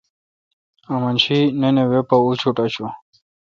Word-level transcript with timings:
امن 0.93 1.15
شی 1.23 1.39
نِن 1.59 1.75
اے 1.81 1.85
وے 1.89 1.99
پا 2.07 2.15
اچوٹ 2.27 2.57
آݭوں۔ 2.63 2.91